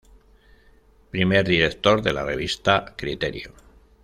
[1.11, 3.51] Primer director de la revista Criterio.